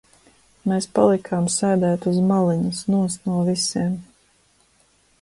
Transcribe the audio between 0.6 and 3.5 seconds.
Mēs palikām sēdēt uz maliņas nost no